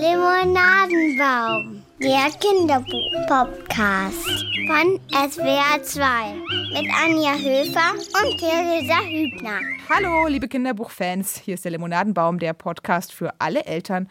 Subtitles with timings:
[0.00, 4.24] Limonadenbaum, der Kinderbuch-Podcast
[4.66, 6.32] von SWR 2
[6.72, 9.60] mit Anja Höfer und Theresa Hübner.
[9.90, 14.08] Hallo, liebe Kinderbuchfans, hier ist der Limonadenbaum, der Podcast für alle Eltern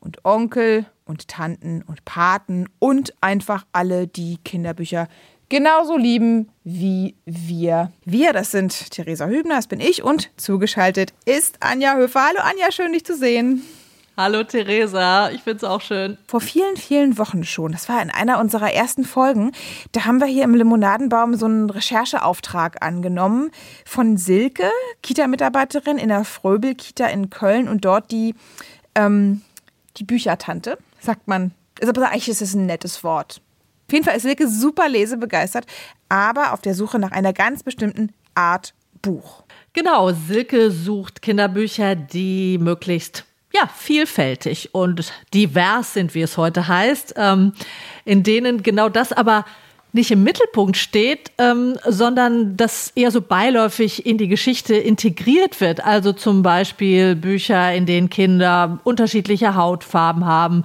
[0.00, 5.08] und Onkel und Tanten und Paten und einfach alle, die Kinderbücher
[5.48, 7.92] genauso lieben wie wir.
[8.04, 12.26] Wir, das sind Theresa Hübner, das bin ich und zugeschaltet ist Anja Höfer.
[12.28, 13.62] Hallo Anja, schön dich zu sehen.
[14.16, 16.16] Hallo Theresa, ich find's auch schön.
[16.26, 19.52] Vor vielen, vielen Wochen schon, das war in einer unserer ersten Folgen,
[19.92, 23.50] da haben wir hier im Limonadenbaum so einen Rechercheauftrag angenommen
[23.84, 24.70] von Silke,
[25.02, 28.34] Kita-Mitarbeiterin in der Fröbel-Kita in Köln und dort die,
[28.94, 29.42] ähm,
[29.98, 31.52] die Büchertante, sagt man.
[31.82, 33.42] Also eigentlich ist es ein nettes Wort.
[33.86, 35.66] Auf jeden Fall ist Silke super lesebegeistert,
[36.08, 39.44] aber auf der Suche nach einer ganz bestimmten Art Buch.
[39.74, 47.14] Genau, Silke sucht Kinderbücher, die möglichst ja, vielfältig und divers sind, wie es heute heißt,
[47.16, 47.52] ähm,
[48.04, 49.44] in denen genau das aber
[49.92, 55.84] nicht im Mittelpunkt steht, ähm, sondern das eher so beiläufig in die Geschichte integriert wird.
[55.84, 60.64] Also zum Beispiel Bücher, in denen Kinder unterschiedliche Hautfarben haben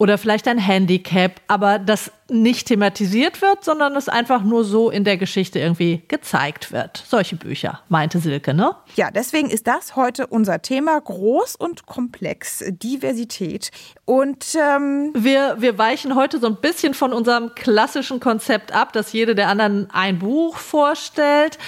[0.00, 5.04] oder vielleicht ein Handicap, aber das nicht thematisiert wird, sondern es einfach nur so in
[5.04, 7.04] der Geschichte irgendwie gezeigt wird.
[7.06, 8.74] Solche Bücher, meinte Silke, ne?
[8.96, 13.72] Ja, deswegen ist das heute unser Thema groß und komplex, Diversität.
[14.06, 19.12] Und ähm wir, wir weichen heute so ein bisschen von unserem klassischen Konzept ab, dass
[19.12, 21.58] jede der anderen ein Buch vorstellt,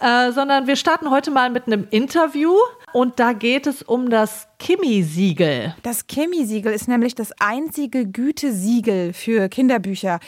[0.00, 2.54] äh, sondern wir starten heute mal mit einem Interview
[2.92, 5.74] und da geht es um das Kimi-Siegel.
[5.82, 10.20] Das Kimi-Siegel ist nämlich das einzige Gütesiegel für Kinderbücher,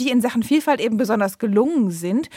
[0.00, 2.28] die in Sachen Vielfalt eben besonders gelungen sind.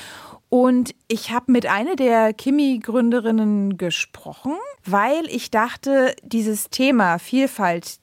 [0.50, 4.54] Und ich habe mit einer der Kimi-Gründerinnen gesprochen,
[4.86, 8.00] weil ich dachte, dieses Thema Vielfalt,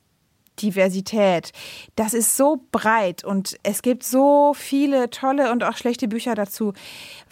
[0.61, 1.53] Diversität.
[1.97, 6.73] Das ist so breit und es gibt so viele tolle und auch schlechte Bücher dazu.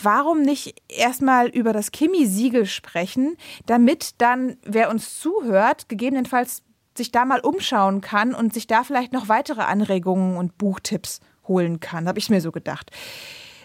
[0.03, 3.37] Warum nicht erstmal über das Kimi-Siegel sprechen,
[3.67, 6.63] damit dann, wer uns zuhört, gegebenenfalls
[6.97, 11.81] sich da mal umschauen kann und sich da vielleicht noch weitere Anregungen und Buchtipps holen
[11.81, 12.91] kann, habe ich mir so gedacht.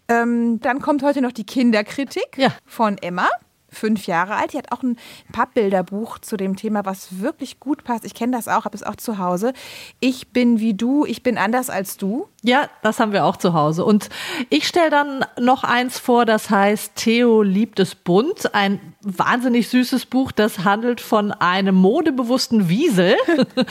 [0.08, 2.50] Ähm, dann kommt heute noch die Kinderkritik ja.
[2.66, 3.28] von Emma
[3.76, 4.54] fünf Jahre alt.
[4.54, 4.98] Die hat auch ein
[5.32, 8.06] Pappbilderbuch zu dem Thema, was wirklich gut passt.
[8.06, 9.54] Ich kenne das auch, habe es auch zu Hause.
[10.00, 12.28] Ich bin wie du, ich bin anders als du.
[12.48, 13.84] Ja, das haben wir auch zu Hause.
[13.84, 14.10] Und
[14.52, 18.54] ich stelle dann noch eins vor, das heißt Theo liebt es bunt.
[18.54, 23.16] Ein wahnsinnig süßes Buch, das handelt von einem modebewussten Wiesel.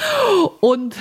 [0.61, 0.97] und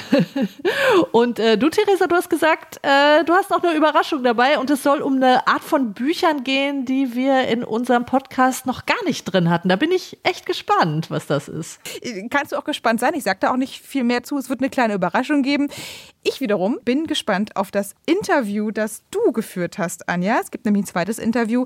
[1.11, 4.69] und äh, du, Theresa, du hast gesagt, äh, du hast noch eine Überraschung dabei und
[4.69, 9.03] es soll um eine Art von Büchern gehen, die wir in unserem Podcast noch gar
[9.05, 9.69] nicht drin hatten.
[9.69, 11.79] Da bin ich echt gespannt, was das ist.
[12.29, 13.15] Kannst du auch gespannt sein?
[13.15, 14.37] Ich sage da auch nicht viel mehr zu.
[14.37, 15.69] Es wird eine kleine Überraschung geben.
[16.23, 20.39] Ich wiederum bin gespannt auf das Interview, das du geführt hast, Anja.
[20.41, 21.65] Es gibt nämlich ein zweites Interview.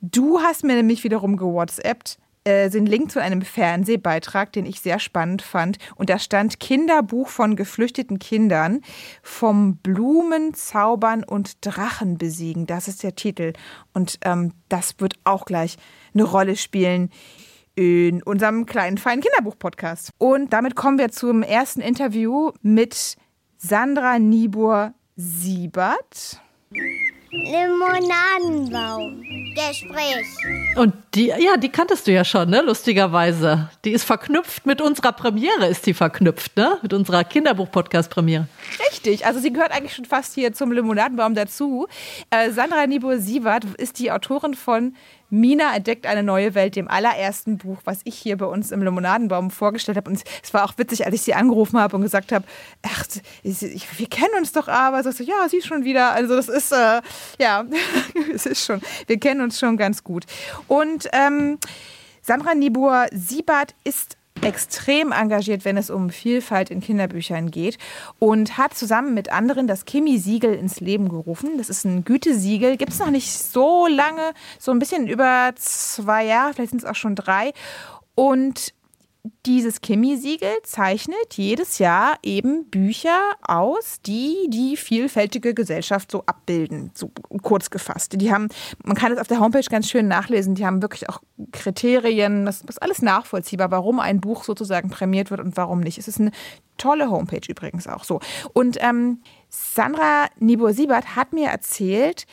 [0.00, 4.98] Du hast mir nämlich wiederum gewhatsappt äh, den Link zu einem Fernsehbeitrag, den ich sehr
[4.98, 5.78] spannend fand.
[5.96, 8.80] Und da stand Kinderbuch von geflüchteten Kindern
[9.22, 12.66] vom Blumen zaubern und Drachen besiegen.
[12.66, 13.52] Das ist der Titel.
[13.92, 15.76] Und ähm, das wird auch gleich
[16.14, 17.10] eine Rolle spielen
[17.74, 20.12] in unserem kleinen feinen Kinderbuch-Podcast.
[20.18, 23.16] Und damit kommen wir zum ersten Interview mit
[23.58, 24.18] Sandra
[25.20, 26.40] Niebuhr-Siebert.
[27.30, 29.22] Limonadenbaum.
[29.54, 30.26] Gespräch.
[30.76, 32.62] Und die, ja, die kanntest du ja schon, ne?
[32.62, 33.68] Lustigerweise.
[33.84, 36.78] Die ist verknüpft mit unserer Premiere, ist die verknüpft, ne?
[36.82, 38.48] Mit unserer Kinderbuch-Podcast-Premiere.
[38.90, 39.26] Richtig.
[39.26, 41.86] Also sie gehört eigentlich schon fast hier zum Limonadenbaum dazu.
[42.30, 44.94] Äh, Sandra Niebuhr-Siebert ist die Autorin von
[45.30, 49.50] Mina entdeckt eine neue Welt, dem allerersten Buch, was ich hier bei uns im Limonadenbaum
[49.50, 50.10] vorgestellt habe.
[50.10, 52.44] Und es war auch witzig, als ich sie angerufen habe und gesagt habe,
[52.82, 53.06] ach,
[53.42, 55.02] wir kennen uns doch aber.
[55.02, 56.12] So, ja, sie schon wieder.
[56.12, 57.00] Also das ist, äh,
[57.38, 57.64] ja,
[58.34, 60.26] es ist schon, wir kennen uns schon ganz gut.
[60.68, 61.58] Und ähm,
[62.22, 67.78] Sandra Nibur-Siebert ist extrem engagiert, wenn es um Vielfalt in Kinderbüchern geht
[68.18, 71.58] und hat zusammen mit anderen das Kimi-Siegel ins Leben gerufen.
[71.58, 76.24] Das ist ein Gütesiegel, gibt es noch nicht so lange, so ein bisschen über zwei
[76.24, 77.52] Jahre, vielleicht sind es auch schon drei.
[78.14, 78.72] Und
[79.46, 87.10] dieses Kimi-Siegel zeichnet jedes Jahr eben Bücher aus, die die vielfältige Gesellschaft so abbilden, so
[87.42, 88.20] kurz gefasst.
[88.20, 88.48] Die haben,
[88.82, 91.20] man kann es auf der Homepage ganz schön nachlesen, die haben wirklich auch
[91.52, 95.98] Kriterien, das ist alles nachvollziehbar, warum ein Buch sozusagen prämiert wird und warum nicht.
[95.98, 96.30] Es ist eine
[96.78, 98.20] tolle Homepage übrigens auch so.
[98.52, 102.26] Und ähm, Sandra Nibur-Siebert hat mir erzählt,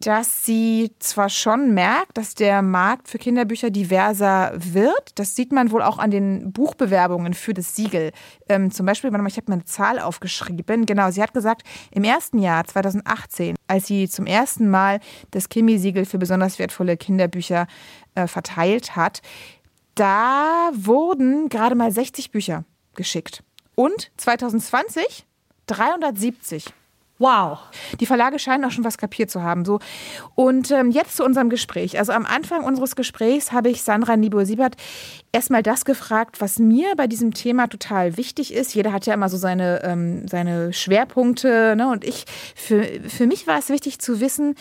[0.00, 5.12] dass sie zwar schon merkt, dass der Markt für Kinderbücher diverser wird.
[5.16, 8.12] Das sieht man wohl auch an den Buchbewerbungen für das Siegel.
[8.48, 10.86] Ähm, zum Beispiel, ich habe mal eine Zahl aufgeschrieben.
[10.86, 15.00] Genau, sie hat gesagt, im ersten Jahr 2018, als sie zum ersten Mal
[15.32, 17.66] das Kimi-Siegel für besonders wertvolle Kinderbücher
[18.14, 19.20] äh, verteilt hat,
[19.96, 22.64] da wurden gerade mal 60 Bücher
[22.94, 23.42] geschickt.
[23.74, 25.26] Und 2020
[25.66, 26.72] 370.
[27.20, 27.58] Wow.
[28.00, 29.66] Die Verlage scheinen auch schon was kapiert zu haben.
[29.66, 29.78] So.
[30.34, 31.98] Und ähm, jetzt zu unserem Gespräch.
[31.98, 34.76] Also am Anfang unseres Gesprächs habe ich Sandra Niebuhr-Siebert
[35.32, 38.74] erstmal das gefragt, was mir bei diesem Thema total wichtig ist.
[38.74, 41.74] Jeder hat ja immer so seine, ähm, seine Schwerpunkte.
[41.76, 41.88] Ne?
[41.88, 42.24] Und ich,
[42.54, 44.54] für, für mich war es wichtig zu wissen,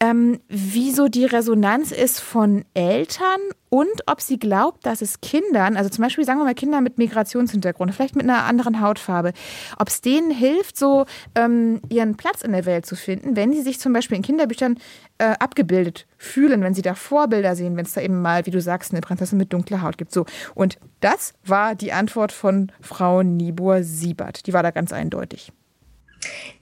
[0.00, 5.90] ähm, wieso die Resonanz ist von Eltern und ob sie glaubt, dass es Kindern, also
[5.90, 9.32] zum Beispiel sagen wir mal Kinder mit Migrationshintergrund, vielleicht mit einer anderen Hautfarbe,
[9.78, 11.04] ob es denen hilft, so
[11.34, 14.78] ähm, ihren Platz in der Welt zu finden, wenn sie sich zum Beispiel in Kinderbüchern
[15.18, 18.60] äh, abgebildet fühlen, wenn sie da Vorbilder sehen, wenn es da eben mal, wie du
[18.60, 20.12] sagst, eine Prinzessin mit dunkler Haut gibt.
[20.12, 20.26] So.
[20.54, 24.46] Und das war die Antwort von Frau Nibor-Siebert.
[24.46, 25.52] Die war da ganz eindeutig.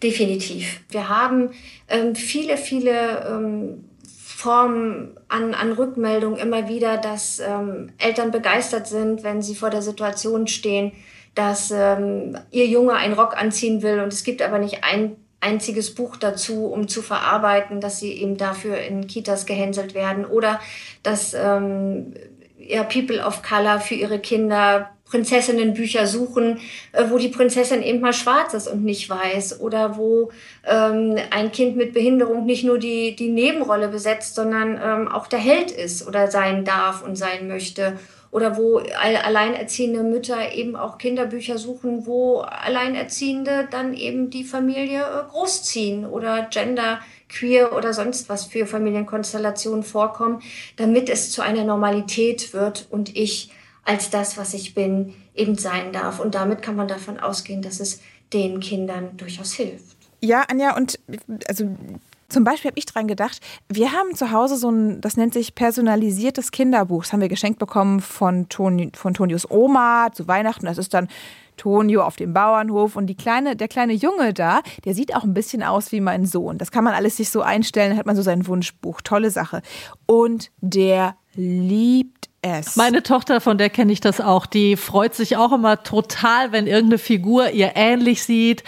[0.03, 0.81] Definitiv.
[0.91, 1.51] Wir haben
[1.89, 9.23] ähm, viele, viele ähm, Formen an, an Rückmeldung immer wieder, dass ähm, Eltern begeistert sind,
[9.23, 10.93] wenn sie vor der Situation stehen,
[11.35, 15.95] dass ähm, ihr Junge einen Rock anziehen will und es gibt aber nicht ein einziges
[15.95, 20.61] Buch dazu, um zu verarbeiten, dass sie eben dafür in Kitas gehänselt werden oder
[21.03, 22.15] dass ähm,
[22.59, 26.61] ja, People of Color für ihre Kinder Prinzessinnenbücher suchen,
[26.93, 30.31] äh, wo die Prinzessin eben mal schwarz ist und nicht weiß oder wo
[30.67, 35.39] ähm, ein Kind mit Behinderung nicht nur die, die Nebenrolle besetzt, sondern ähm, auch der
[35.39, 37.99] Held ist oder sein darf und sein möchte
[38.35, 45.31] oder wo alleinerziehende Mütter eben auch Kinderbücher suchen, wo Alleinerziehende dann eben die Familie äh,
[45.31, 46.99] großziehen oder Gender
[47.29, 50.43] queer oder sonst was für Familienkonstellationen vorkommen,
[50.75, 53.53] damit es zu einer Normalität wird und ich
[53.85, 56.19] als das, was ich bin, eben sein darf.
[56.19, 58.01] Und damit kann man davon ausgehen, dass es
[58.33, 59.97] den Kindern durchaus hilft.
[60.21, 60.99] Ja, Anja, und
[61.47, 61.69] also
[62.29, 65.55] zum Beispiel habe ich dran gedacht, wir haben zu Hause so ein, das nennt sich
[65.55, 67.05] personalisiertes Kinderbuch.
[67.05, 70.67] Das haben wir geschenkt bekommen von, Toni, von Tonios Oma zu Weihnachten.
[70.67, 71.09] Das ist dann
[71.57, 75.35] Tonio auf dem Bauernhof und die kleine, der kleine Junge da, der sieht auch ein
[75.35, 76.59] bisschen aus wie mein Sohn.
[76.59, 79.01] Das kann man alles sich so einstellen, hat man so sein Wunschbuch.
[79.03, 79.63] Tolle Sache.
[80.07, 82.77] Und der liebt es.
[82.77, 86.67] Meine Tochter, von der kenne ich das auch, die freut sich auch immer total, wenn
[86.67, 88.65] irgendeine Figur ihr ähnlich sieht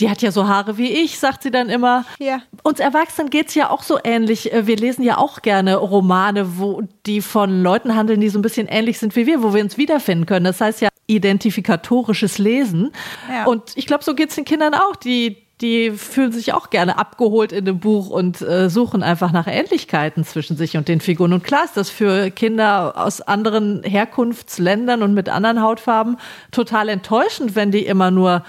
[0.00, 2.04] die hat ja so Haare wie ich, sagt sie dann immer.
[2.18, 2.40] Ja.
[2.62, 4.52] Uns Erwachsenen geht es ja auch so ähnlich.
[4.52, 8.42] Äh, wir lesen ja auch gerne Romane, wo die von Leuten handeln, die so ein
[8.42, 10.44] bisschen ähnlich sind wie wir, wo wir uns wiederfinden können.
[10.44, 12.92] Das heißt ja identifikatorisches Lesen.
[13.28, 13.46] Ja.
[13.46, 14.94] Und ich glaube, so geht es den Kindern auch.
[14.94, 19.46] Die, die fühlen sich auch gerne abgeholt in dem Buch und äh, suchen einfach nach
[19.48, 21.32] Ähnlichkeiten zwischen sich und den Figuren.
[21.32, 26.18] Und klar ist das für Kinder aus anderen Herkunftsländern und mit anderen Hautfarben
[26.52, 28.44] total enttäuschend, wenn die immer nur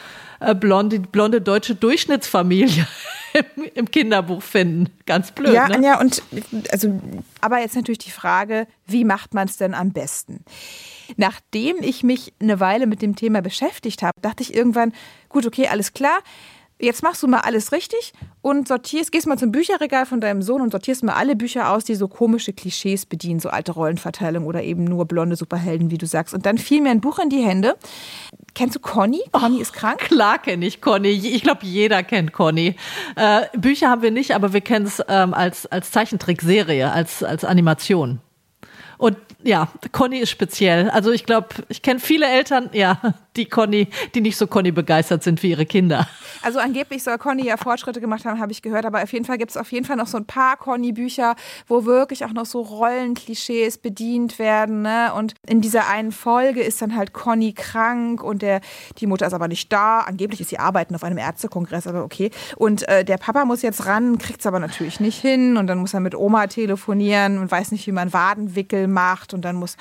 [0.60, 2.88] blonde, blonde deutsche Durchschnittsfamilie
[3.56, 4.90] im, im Kinderbuch finden.
[5.06, 5.54] Ganz blöd.
[5.54, 5.76] Ja, ne?
[5.76, 6.24] Anja, und
[6.72, 7.00] also,
[7.42, 10.44] aber jetzt natürlich die Frage, wie macht man es denn am besten?
[11.18, 14.94] Nachdem ich mich eine Weile mit dem Thema beschäftigt habe, dachte ich irgendwann,
[15.28, 16.20] gut, okay, alles klar
[16.80, 20.62] jetzt machst du mal alles richtig und sortierst, gehst mal zum Bücherregal von deinem Sohn
[20.62, 24.64] und sortierst mal alle Bücher aus, die so komische Klischees bedienen, so alte Rollenverteilung oder
[24.64, 26.34] eben nur blonde Superhelden, wie du sagst.
[26.34, 27.76] Und dann fiel mir ein Buch in die Hände.
[28.54, 29.22] Kennst du Conny?
[29.32, 30.00] Conny oh, ist krank?
[30.00, 31.10] Klar kenne ich Conny.
[31.10, 32.76] Ich glaube, jeder kennt Conny.
[33.16, 37.46] Äh, Bücher haben wir nicht, aber wir kennen es ähm, als, als Zeichentrickserie, als, als
[37.46, 38.20] Animation.
[38.98, 40.90] Und ja, Conny ist speziell.
[40.90, 43.00] Also ich glaube, ich kenne viele Eltern, ja,
[43.40, 46.08] die Conny, die nicht so Conny begeistert sind wie ihre Kinder.
[46.42, 49.38] Also angeblich soll Conny ja Fortschritte gemacht haben, habe ich gehört, aber auf jeden Fall
[49.38, 51.36] gibt es auf jeden Fall noch so ein paar Conny-Bücher,
[51.68, 54.82] wo wirklich auch noch so Rollenklischees bedient werden.
[54.82, 55.14] Ne?
[55.16, 58.62] Und in dieser einen Folge ist dann halt Conny krank und der,
[58.98, 60.02] die Mutter ist aber nicht da.
[60.02, 62.32] Angeblich ist sie arbeiten auf einem Ärztekongress, aber okay.
[62.58, 65.78] Und äh, der Papa muss jetzt ran, kriegt es aber natürlich nicht hin und dann
[65.78, 69.78] muss er mit Oma telefonieren und weiß nicht, wie man Wadenwickel macht und dann muss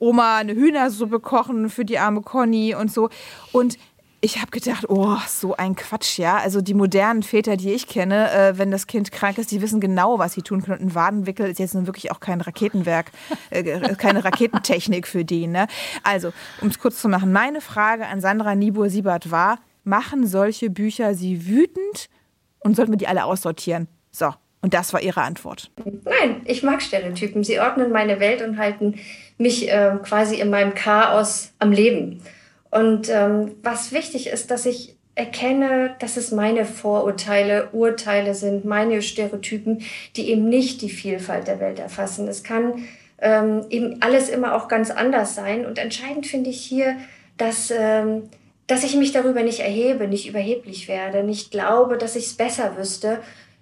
[0.00, 3.08] Oma eine Hühnersuppe kochen für die arme Conny und so.
[3.52, 3.78] Und
[4.22, 6.36] ich habe gedacht, oh, so ein Quatsch, ja.
[6.36, 9.80] Also die modernen Väter, die ich kenne, äh, wenn das Kind krank ist, die wissen
[9.80, 10.80] genau, was sie tun können.
[10.80, 13.12] Und ein Wadenwickel ist jetzt nun wirklich auch kein Raketenwerk,
[13.50, 15.46] äh, äh keine Raketentechnik für die.
[15.46, 15.68] Ne?
[16.02, 21.14] Also, um es kurz zu machen, meine Frage an Sandra Niebuhr-Siebert war, machen solche Bücher
[21.14, 22.10] sie wütend
[22.58, 23.88] und sollten wir die alle aussortieren?
[24.10, 25.70] So, und das war ihre Antwort.
[26.04, 27.44] Nein, ich mag Stereotypen.
[27.44, 28.98] Sie ordnen meine Welt und halten
[29.38, 32.22] mich äh, quasi in meinem Chaos am Leben.
[32.70, 39.02] Und ähm, was wichtig ist, dass ich erkenne, dass es meine Vorurteile, Urteile sind, meine
[39.02, 39.82] Stereotypen,
[40.16, 42.28] die eben nicht die Vielfalt der Welt erfassen.
[42.28, 42.84] Es kann
[43.20, 45.66] ähm, eben alles immer auch ganz anders sein.
[45.66, 46.96] Und entscheidend finde ich hier,
[47.38, 48.24] dass, ähm,
[48.66, 52.76] dass ich mich darüber nicht erhebe, nicht überheblich werde, nicht glaube, dass ich es besser
[52.76, 53.20] wüsste,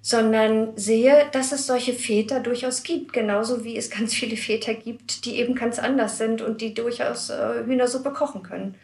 [0.09, 5.27] sondern sehe, dass es solche Väter durchaus gibt, genauso wie es ganz viele Väter gibt,
[5.27, 8.75] die eben ganz anders sind und die durchaus äh, Hühnersuppe kochen können.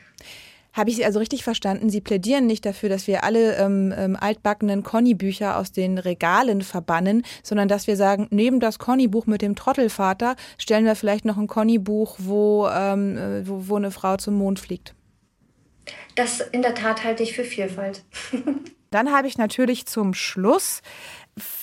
[0.74, 1.88] Habe ich Sie also richtig verstanden?
[1.88, 7.24] Sie plädieren nicht dafür, dass wir alle ähm, ähm, altbackenen Conny-Bücher aus den Regalen verbannen,
[7.42, 11.46] sondern dass wir sagen, neben das Conny-Buch mit dem Trottelvater stellen wir vielleicht noch ein
[11.46, 14.94] Conny-Buch, wo, ähm, äh, wo, wo eine Frau zum Mond fliegt.
[16.16, 18.02] Das in der Tat halte ich für Vielfalt.
[18.94, 20.80] Dann habe ich natürlich zum Schluss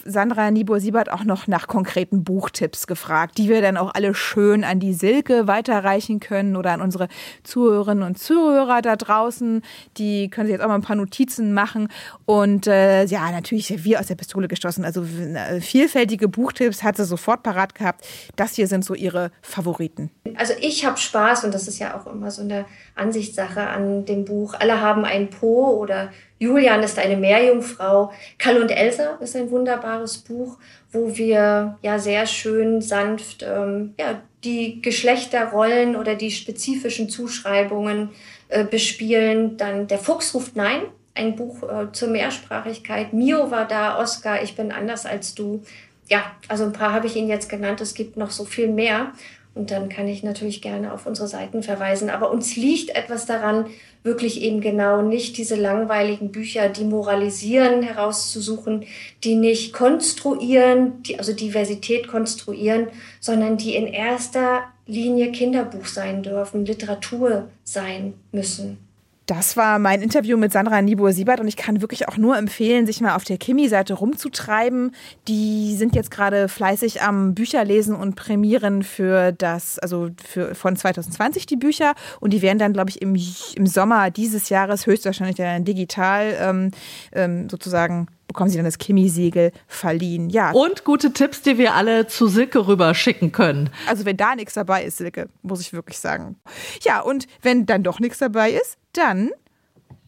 [0.05, 4.79] Sandra Niebuhr-Siebert auch noch nach konkreten Buchtipps gefragt, die wir dann auch alle schön an
[4.79, 7.08] die Silke weiterreichen können oder an unsere
[7.43, 9.62] Zuhörerinnen und Zuhörer da draußen.
[9.98, 11.88] Die können sich jetzt auch mal ein paar Notizen machen.
[12.25, 14.84] Und äh, ja, natürlich wie aus der Pistole gestoßen.
[14.86, 18.08] Also äh, vielfältige Buchtipps hat sie sofort parat gehabt.
[18.36, 20.12] Das hier sind so ihre Favoriten.
[20.36, 22.65] Also ich habe Spaß und das ist ja auch immer so eine
[22.96, 24.53] Ansichtssache an dem Buch.
[24.58, 26.10] Alle haben ein Po oder
[26.41, 28.12] Julian ist eine Meerjungfrau.
[28.39, 30.57] Karl und Elsa ist ein wunderbares Buch,
[30.91, 38.10] wo wir ja sehr schön sanft ähm, ja, die Geschlechterrollen oder die spezifischen Zuschreibungen
[38.50, 39.57] äh, bespielen.
[39.57, 40.81] Dann Der Fuchs ruft Nein,
[41.15, 43.13] ein Buch äh, zur Mehrsprachigkeit.
[43.13, 45.63] Mio war da, Oscar, ich bin anders als du.
[46.10, 47.81] Ja, also ein paar habe ich Ihnen jetzt genannt.
[47.81, 49.12] Es gibt noch so viel mehr.
[49.53, 52.10] Und dann kann ich natürlich gerne auf unsere Seiten verweisen.
[52.10, 53.65] Aber uns liegt etwas daran,
[54.03, 58.86] wirklich eben genau nicht diese langweiligen Bücher, die moralisieren, herauszusuchen,
[59.24, 62.88] die nicht konstruieren, die, also Diversität konstruieren,
[63.20, 68.90] sondern die in erster Linie Kinderbuch sein dürfen, Literatur sein müssen.
[69.28, 73.01] Das war mein Interview mit Sandra Niebuhr-Siebert und ich kann wirklich auch nur empfehlen, sich
[73.01, 74.96] mal auf der Kimi-Seite rumzutreiben.
[75.28, 81.46] Die sind jetzt gerade fleißig am Bücherlesen und prämieren für das, also für, von 2020
[81.46, 83.16] die Bücher und die werden dann, glaube ich, im,
[83.56, 86.72] im Sommer dieses Jahres höchstwahrscheinlich dann digital ähm,
[87.13, 90.29] ähm, sozusagen bekommen sie dann das Kimi-Siegel verliehen.
[90.29, 90.51] Ja.
[90.51, 93.69] Und gute Tipps, die wir alle zu Silke rüber schicken können.
[93.88, 96.38] Also wenn da nichts dabei ist, Silke, muss ich wirklich sagen.
[96.81, 99.31] Ja, und wenn dann doch nichts dabei ist, dann,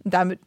[0.03, 0.39] damit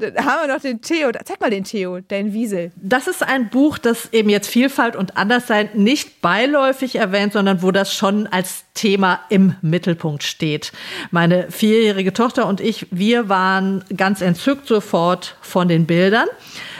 [0.00, 1.10] haben wir noch den Theo.
[1.24, 2.72] Zeig mal den Theo, dein Wiesel.
[2.76, 7.70] Das ist ein Buch, das eben jetzt Vielfalt und Anderssein nicht beiläufig erwähnt, sondern wo
[7.70, 10.72] das schon als Thema im Mittelpunkt steht.
[11.10, 16.26] Meine vierjährige Tochter und ich, wir waren ganz entzückt sofort von den Bildern.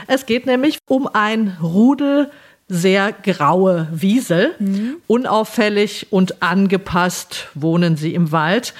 [0.07, 2.31] Es geht nämlich um ein Rudel
[2.69, 4.55] sehr graue Wiesel.
[4.59, 4.97] Mhm.
[5.07, 8.75] Unauffällig und angepasst wohnen sie im Wald.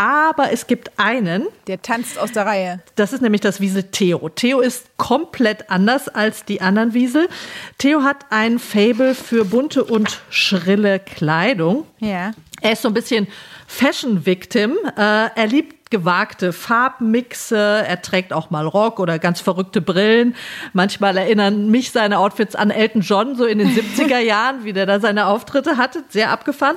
[0.00, 1.46] Aber es gibt einen.
[1.66, 2.80] Der tanzt aus der Reihe.
[2.96, 4.30] Das ist nämlich das Wiesel Theo.
[4.30, 7.28] Theo ist komplett anders als die anderen Wiesel.
[7.76, 11.86] Theo hat ein Fable für bunte und schrille Kleidung.
[11.98, 12.32] Ja.
[12.62, 13.26] Er ist so ein bisschen
[13.66, 14.78] Fashion-Victim.
[14.96, 17.56] Äh, er liebt gewagte Farbmixe.
[17.56, 20.34] Er trägt auch mal Rock oder ganz verrückte Brillen.
[20.72, 24.86] Manchmal erinnern mich seine Outfits an Elton John, so in den 70er Jahren, wie der
[24.86, 26.04] da seine Auftritte hatte.
[26.08, 26.76] Sehr abgefahren.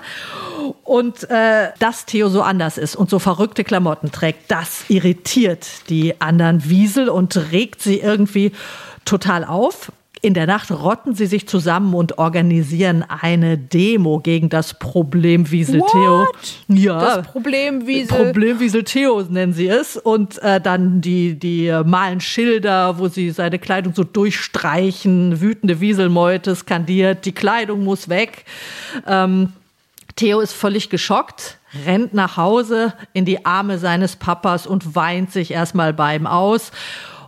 [0.84, 6.20] Und äh, dass Theo so anders ist und so verrückte Klamotten trägt, das irritiert die
[6.20, 8.52] anderen Wiesel und regt sie irgendwie
[9.06, 9.92] total auf.
[10.24, 15.82] In der Nacht rotten sie sich zusammen und organisieren eine Demo gegen das Problem Wiesel
[15.92, 16.26] Theo.
[16.70, 18.28] Ja, das Problem Wiesel.
[18.28, 19.98] Problem Wiesel Theo nennen sie es.
[19.98, 25.42] Und äh, dann die, die äh, malen Schilder, wo sie seine Kleidung so durchstreichen.
[25.42, 28.46] Wütende Wieselmeute skandiert, die Kleidung muss weg.
[29.06, 29.52] Ähm,
[30.16, 35.52] Theo ist völlig geschockt, rennt nach Hause in die Arme seines Papas und weint sich
[35.52, 36.72] erstmal bei ihm aus.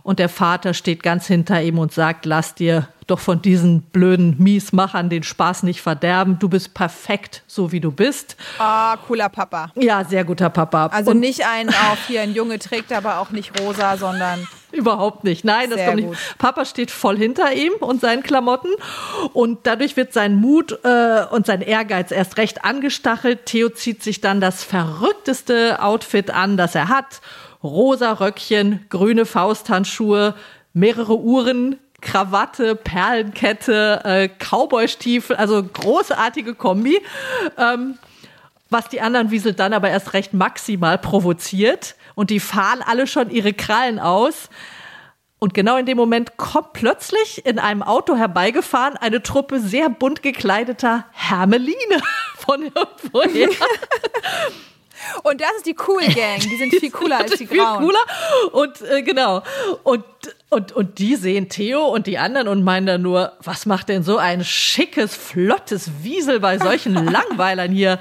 [0.06, 4.36] Und der Vater steht ganz hinter ihm und sagt, lass dir doch von diesen blöden
[4.38, 6.38] Miesmachern den Spaß nicht verderben.
[6.38, 8.36] Du bist perfekt, so wie du bist.
[8.60, 9.72] Ah, cooler Papa.
[9.74, 10.86] Ja, sehr guter Papa.
[10.92, 15.24] Also und nicht ein auf hier ein Junge trägt aber auch nicht rosa, sondern Überhaupt
[15.24, 15.44] nicht.
[15.44, 16.08] Nein, das kommt nicht.
[16.08, 16.18] Gut.
[16.38, 18.68] Papa steht voll hinter ihm und seinen Klamotten.
[19.32, 23.46] Und dadurch wird sein Mut äh, und sein Ehrgeiz erst recht angestachelt.
[23.46, 27.20] Theo zieht sich dann das verrückteste Outfit an, das er hat
[27.62, 30.34] rosa Röckchen, grüne Fausthandschuhe,
[30.72, 37.00] mehrere Uhren, Krawatte, Perlenkette, äh, Cowboystiefel, also großartige Kombi.
[37.56, 37.98] Ähm,
[38.70, 41.94] was die anderen Wiesel dann aber erst recht maximal provoziert.
[42.14, 44.48] Und die fahren alle schon ihre Krallen aus.
[45.38, 50.22] Und genau in dem Moment kommt plötzlich in einem Auto herbeigefahren eine Truppe sehr bunt
[50.22, 52.00] gekleideter Hermeline
[52.36, 53.50] von irgendwoher.
[55.22, 56.40] Und das ist die Cool Gang.
[56.40, 57.84] Die sind viel cooler als die viel Grauen.
[57.84, 57.98] cooler.
[58.52, 59.42] Und äh, genau.
[59.82, 60.04] Und,
[60.50, 64.02] und, und die sehen Theo und die anderen und meinen dann nur, was macht denn
[64.02, 67.98] so ein schickes, flottes Wiesel bei solchen Langweilern hier?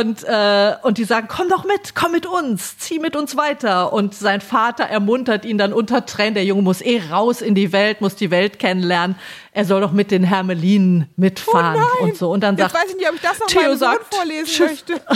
[0.00, 3.92] Und, äh, und die sagen, komm doch mit, komm mit uns, zieh mit uns weiter.
[3.92, 7.72] Und sein Vater ermuntert ihn dann unter Tränen, der Junge muss eh raus in die
[7.72, 9.16] Welt, muss die Welt kennenlernen.
[9.52, 12.30] Er soll doch mit den Hermelinen mitfahren Oh und so.
[12.30, 15.00] Und dann Jetzt sagt weiß ich nicht, ob ich das noch Theo sagt, vorlesen möchte.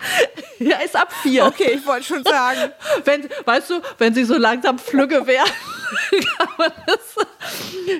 [0.58, 1.46] Ja, ist ab vier.
[1.46, 2.70] Okay, ich wollte schon sagen.
[3.04, 5.48] wenn, weißt du, wenn sie so langsam flügge wären,
[6.36, 7.16] kann man das.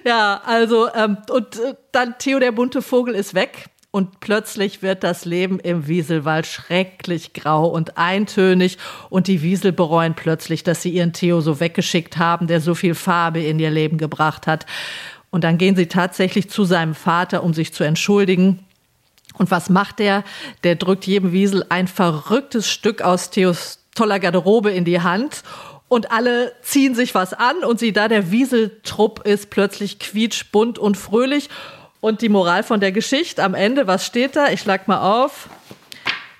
[0.05, 3.67] Ja, also, ähm, und äh, dann Theo der bunte Vogel ist weg.
[3.93, 8.79] Und plötzlich wird das Leben im Wieselwald schrecklich grau und eintönig.
[9.09, 12.95] Und die Wiesel bereuen plötzlich, dass sie ihren Theo so weggeschickt haben, der so viel
[12.95, 14.65] Farbe in ihr Leben gebracht hat.
[15.31, 18.65] Und dann gehen sie tatsächlich zu seinem Vater, um sich zu entschuldigen.
[19.41, 20.23] Und was macht der?
[20.65, 25.45] Der drückt jedem Wiesel ein verrücktes Stück aus Theos toller Garderobe in die Hand.
[25.89, 30.99] Und alle ziehen sich was an und sie da, der Wieseltrupp ist plötzlich quietschbunt und
[30.99, 31.49] fröhlich.
[32.03, 34.51] Und die Moral von der Geschichte am Ende, was steht da?
[34.51, 35.49] Ich schlag mal auf.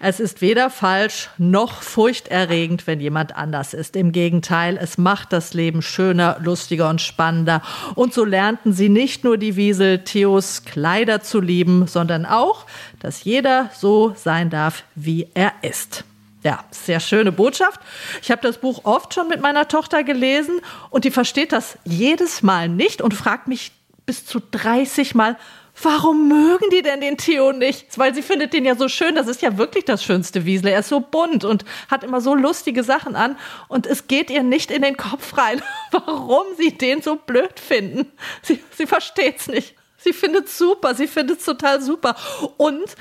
[0.03, 3.97] Es ist weder falsch noch furchterregend, wenn jemand anders ist.
[3.97, 7.61] Im Gegenteil, es macht das Leben schöner, lustiger und spannender.
[7.97, 12.65] Und so lernten sie nicht nur die Wiesel Theos Kleider zu lieben, sondern auch,
[12.99, 16.05] dass jeder so sein darf, wie er ist.
[16.43, 17.79] Ja, sehr schöne Botschaft.
[18.23, 22.43] Ich habe das Buch oft schon mit meiner Tochter gelesen und die versteht das jedes
[22.43, 23.73] Mal nicht und fragt mich
[24.07, 25.37] bis zu 30 Mal,
[25.83, 27.99] warum mögen die denn den Theo nicht?
[27.99, 29.15] Weil sie findet den ja so schön.
[29.15, 30.69] Das ist ja wirklich das schönste Wiesel.
[30.69, 33.37] Er ist so bunt und hat immer so lustige Sachen an.
[33.69, 38.11] Und es geht ihr nicht in den Kopf rein, warum sie den so blöd finden.
[38.43, 39.75] Sie, sie versteht es nicht.
[39.97, 40.95] Sie findet super.
[40.95, 42.17] Sie findet total super.
[42.57, 42.97] Und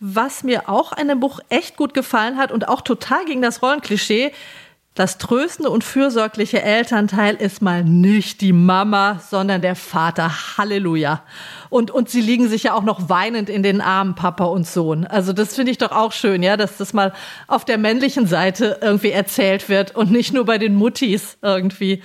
[0.00, 3.62] was mir auch an dem Buch echt gut gefallen hat und auch total gegen das
[3.62, 4.32] Rollenklischee,
[4.94, 10.56] das tröstende und fürsorgliche Elternteil ist mal nicht die Mama, sondern der Vater.
[10.56, 11.24] Halleluja.
[11.68, 15.04] Und, und sie liegen sich ja auch noch weinend in den Armen, Papa und Sohn.
[15.04, 17.12] Also das finde ich doch auch schön, ja, dass das mal
[17.48, 22.00] auf der männlichen Seite irgendwie erzählt wird und nicht nur bei den Muttis irgendwie.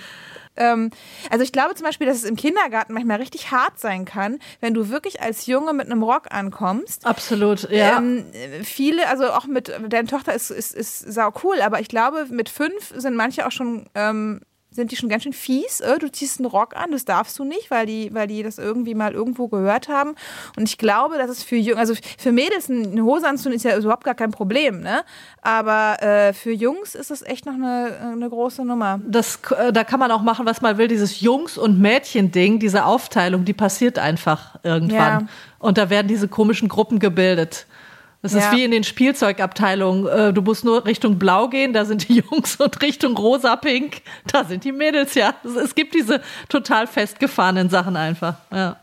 [0.59, 0.91] Ähm,
[1.29, 4.73] also ich glaube zum Beispiel, dass es im Kindergarten manchmal richtig hart sein kann, wenn
[4.73, 7.05] du wirklich als Junge mit einem Rock ankommst.
[7.05, 7.97] Absolut, ja.
[7.97, 8.25] Ähm,
[8.63, 12.49] viele, also auch mit, deine Tochter ist, ist, ist sau cool, aber ich glaube, mit
[12.49, 14.41] fünf sind manche auch schon, ähm,
[14.71, 15.79] sind die schon ganz schön fies.
[15.79, 18.57] Äh, du ziehst einen Rock an, das darfst du nicht, weil die, weil die das
[18.57, 20.15] irgendwie mal irgendwo gehört haben.
[20.57, 23.77] Und ich glaube, dass es für Jungs, also für Mädels eine Hose anzuziehen ist ja
[23.77, 25.01] überhaupt gar kein Problem, ne?
[25.41, 28.99] Aber äh, für Jungs ist das echt noch eine, eine große Nummer.
[29.05, 30.87] Das, äh, da kann man auch machen, was man will.
[30.87, 35.21] Dieses Jungs- und Mädchen-Ding, diese Aufteilung, die passiert einfach irgendwann.
[35.21, 35.27] Ja.
[35.59, 37.65] Und da werden diese komischen Gruppen gebildet.
[38.21, 38.51] Das ist Ja.
[38.51, 40.07] wie in den Spielzeugabteilungen.
[40.07, 44.43] Äh, Du musst nur Richtung Blau gehen, da sind die Jungs und Richtung Rosa-Pink, da
[44.43, 45.35] sind die Mädels, ja.
[45.43, 48.35] Es- Es gibt diese total festgefahrenen Sachen einfach.
[48.51, 48.77] Ja.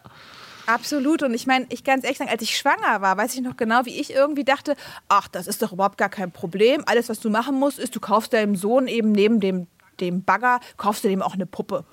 [0.67, 1.23] Absolut.
[1.23, 3.85] Und ich meine, ich ganz ehrlich sagen, als ich schwanger war, weiß ich noch genau,
[3.85, 4.75] wie ich irgendwie dachte,
[5.09, 6.83] ach, das ist doch überhaupt gar kein Problem.
[6.87, 9.67] Alles, was du machen musst, ist, du kaufst deinem Sohn eben neben dem,
[10.01, 11.85] dem Bagger, kaufst du dem auch eine Puppe.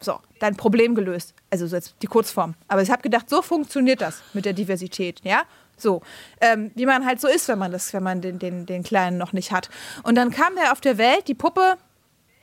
[0.00, 1.34] So, dein Problem gelöst.
[1.50, 2.54] Also so jetzt die Kurzform.
[2.68, 5.42] Aber ich habe gedacht, so funktioniert das mit der Diversität, ja?
[5.76, 6.02] So,
[6.40, 9.18] ähm, wie man halt so ist, wenn man das, wenn man den, den, den Kleinen
[9.18, 9.68] noch nicht hat.
[10.02, 11.76] Und dann kam der auf der Welt, die Puppe,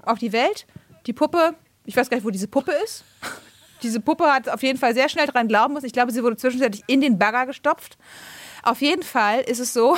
[0.04, 0.68] auf die Welt,
[1.08, 3.04] die Puppe, ich weiß gar nicht, wo diese Puppe ist.
[3.82, 5.88] Diese Puppe hat auf jeden Fall sehr schnell dran glauben müssen.
[5.88, 7.98] Ich glaube, sie wurde zwischenzeitlich in den Bagger gestopft.
[8.64, 9.98] Auf jeden Fall ist es so,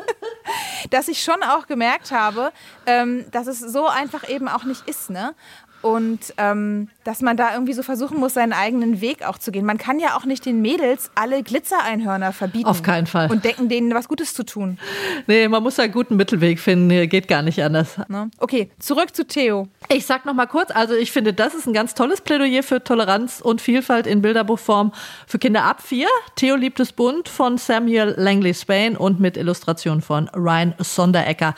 [0.90, 2.52] dass ich schon auch gemerkt habe,
[2.84, 5.34] ähm, dass es so einfach eben auch nicht ist, ne?
[5.82, 9.64] Und ähm, dass man da irgendwie so versuchen muss, seinen eigenen Weg auch zu gehen.
[9.64, 12.66] Man kann ja auch nicht den Mädels alle Glitzereinhörner verbieten.
[12.66, 13.30] Auf keinen Fall.
[13.30, 14.78] Und denken, denen was Gutes zu tun.
[15.26, 17.98] Nee, man muss da einen guten Mittelweg finden, geht gar nicht anders.
[18.08, 18.30] Ne?
[18.38, 19.68] Okay, zurück zu Theo.
[19.88, 22.82] Ich sag noch mal kurz, also ich finde, das ist ein ganz tolles Plädoyer für
[22.82, 24.92] Toleranz und Vielfalt in Bilderbuchform
[25.26, 26.08] für Kinder ab vier.
[26.36, 31.54] Theo liebt es bunt von Samuel Langley Swain und mit Illustration von Ryan Sonderecker.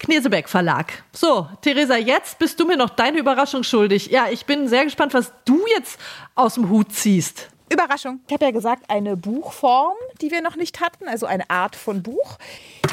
[0.00, 1.04] Knesebeck Verlag.
[1.12, 4.06] So, Theresa, jetzt bist du mir noch deine Überraschung schuldig.
[4.06, 6.00] Ja, ich bin sehr gespannt, was du jetzt
[6.34, 7.50] aus dem Hut ziehst.
[7.70, 8.20] Überraschung.
[8.26, 12.02] Ich habe ja gesagt, eine Buchform, die wir noch nicht hatten, also eine Art von
[12.02, 12.38] Buch.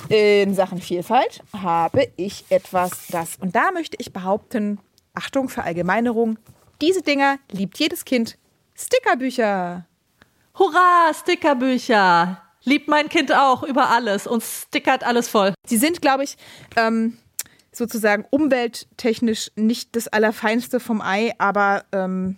[0.10, 4.78] In Sachen Vielfalt habe ich etwas, das, und da möchte ich behaupten,
[5.15, 6.38] Achtung, Verallgemeinerung,
[6.82, 8.38] diese Dinger liebt jedes Kind.
[8.76, 9.86] Stickerbücher.
[10.60, 12.43] Hurra, Stickerbücher.
[12.67, 15.53] Liebt mein Kind auch über alles und stickert alles voll.
[15.65, 16.36] Sie sind, glaube ich,
[16.75, 17.17] ähm,
[17.71, 22.36] sozusagen umwelttechnisch nicht das Allerfeinste vom Ei, aber ähm,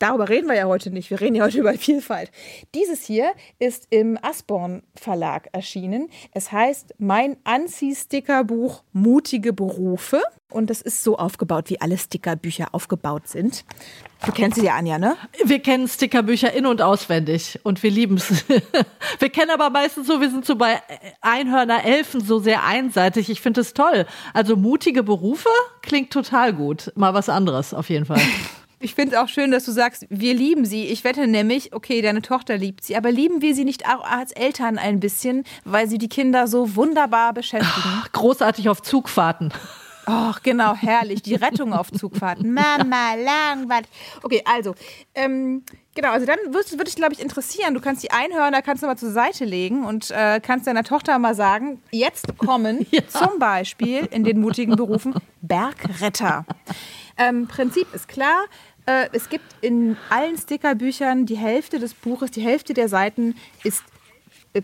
[0.00, 1.10] darüber reden wir ja heute nicht.
[1.10, 2.32] Wir reden ja heute über Vielfalt.
[2.74, 6.08] Dieses hier ist im Asborn Verlag erschienen.
[6.32, 10.20] Es heißt Mein Anziehstickerbuch Mutige Berufe.
[10.50, 13.64] Und das ist so aufgebaut, wie alle Stickerbücher aufgebaut sind.
[14.26, 15.16] Du kennst sie ja, Anja, ne?
[15.44, 18.44] Wir kennen Stickerbücher in- und auswendig und wir lieben es.
[19.18, 20.82] wir kennen aber meistens so, wir sind so bei
[21.20, 23.30] Einhörner, Elfen so sehr einseitig.
[23.30, 24.06] Ich finde es toll.
[24.34, 25.48] Also mutige Berufe
[25.82, 26.92] klingt total gut.
[26.96, 28.20] Mal was anderes, auf jeden Fall.
[28.82, 30.86] Ich finde es auch schön, dass du sagst, wir lieben sie.
[30.86, 34.32] Ich wette nämlich, okay, deine Tochter liebt sie, aber lieben wir sie nicht auch als
[34.32, 38.02] Eltern ein bisschen, weil sie die Kinder so wunderbar beschäftigen?
[38.12, 39.52] Großartig auf Zugfahrten.
[40.06, 41.20] Ach, genau, herrlich.
[41.20, 42.54] Die Rettung auf Zugfahrten.
[42.54, 43.88] Mama, langweilig.
[44.22, 44.74] Okay, also,
[45.14, 45.62] ähm,
[45.94, 47.74] genau, also dann würde ich, glaube ich, interessieren.
[47.74, 51.18] Du kannst die Einhörner, kannst du mal zur Seite legen und äh, kannst deiner Tochter
[51.18, 53.06] mal sagen, jetzt kommen ja.
[53.06, 56.46] zum Beispiel in den mutigen Berufen Bergretter.
[57.16, 58.46] Ähm, Prinzip ist klar.
[58.90, 63.84] Äh, es gibt in allen Stickerbüchern die Hälfte des Buches, die Hälfte der Seiten ist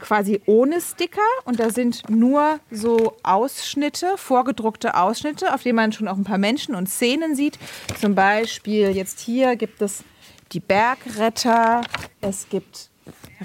[0.00, 6.08] quasi ohne Sticker und da sind nur so Ausschnitte, vorgedruckte Ausschnitte, auf denen man schon
[6.08, 7.56] auch ein paar Menschen und Szenen sieht.
[8.00, 10.02] Zum Beispiel jetzt hier gibt es
[10.50, 11.82] die Bergretter,
[12.20, 12.90] es gibt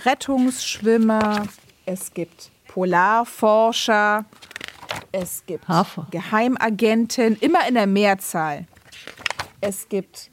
[0.03, 1.43] Rettungsschwimmer,
[1.85, 4.25] es gibt Polarforscher,
[5.11, 6.07] es gibt Hafer.
[6.09, 8.65] Geheimagenten, immer in der Mehrzahl.
[9.59, 10.31] Es gibt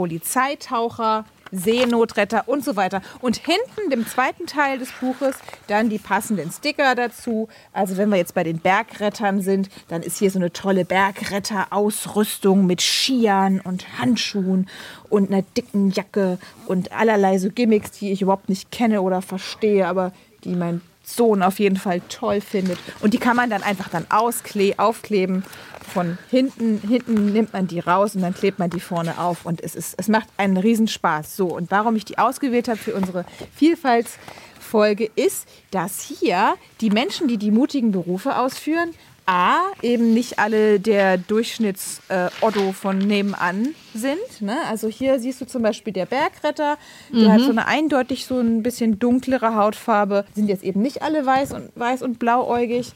[0.00, 3.02] Polizeitaucher, Seenotretter und so weiter.
[3.20, 5.36] Und hinten, dem zweiten Teil des Buches,
[5.66, 7.48] dann die passenden Sticker dazu.
[7.74, 12.64] Also wenn wir jetzt bei den Bergrettern sind, dann ist hier so eine tolle Bergretter-Ausrüstung
[12.64, 14.70] mit Skiern und Handschuhen
[15.10, 19.86] und einer dicken Jacke und allerlei so Gimmicks, die ich überhaupt nicht kenne oder verstehe,
[19.86, 20.12] aber
[20.44, 20.80] die mein
[21.16, 22.78] Sohn auf jeden Fall toll findet.
[23.00, 25.44] Und die kann man dann einfach dann auskle aufkleben.
[25.92, 29.44] Von hinten, hinten nimmt man die raus und dann klebt man die vorne auf.
[29.44, 31.36] Und es, ist, es macht einen Riesenspaß.
[31.36, 33.24] So, und warum ich die ausgewählt habe für unsere
[33.56, 38.90] Vielfaltsfolge ist, dass hier die Menschen, die die mutigen Berufe ausführen,
[39.26, 44.40] A, eben nicht alle der Durchschnitts-Otto äh, von nebenan sind.
[44.40, 44.56] Ne?
[44.68, 46.78] Also hier siehst du zum Beispiel der Bergretter,
[47.12, 47.32] der mhm.
[47.32, 50.24] hat so eine eindeutig so ein bisschen dunklere Hautfarbe.
[50.34, 52.92] Sind jetzt eben nicht alle weiß und, weiß und blauäugig.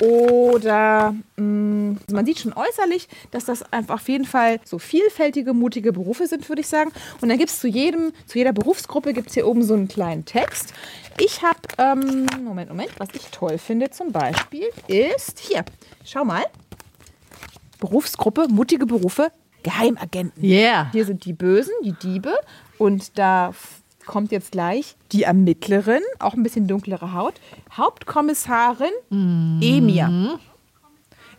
[0.00, 5.54] Oder mh, also man sieht schon äußerlich, dass das einfach auf jeden Fall so vielfältige,
[5.54, 6.92] mutige Berufe sind, würde ich sagen.
[7.20, 9.88] Und dann gibt es zu jedem, zu jeder Berufsgruppe gibt es hier oben so einen
[9.88, 10.72] kleinen Text.
[11.20, 15.64] Ich habe, ähm, Moment, Moment, was ich toll finde zum Beispiel ist, hier,
[16.04, 16.44] schau mal,
[17.80, 19.30] Berufsgruppe, mutige Berufe,
[19.62, 20.42] Geheimagenten.
[20.42, 20.90] Yeah.
[20.92, 22.34] Hier sind die Bösen, die Diebe
[22.78, 23.52] und da
[24.06, 27.34] kommt jetzt gleich die Ermittlerin, auch ein bisschen dunklere Haut,
[27.72, 29.60] Hauptkommissarin mm.
[29.62, 30.38] Emir.